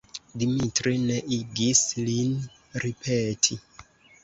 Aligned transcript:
Dimitri 0.43 0.93
ne 1.09 1.17
igis 1.37 1.83
lin 2.07 2.33
ripeti. 2.87 3.63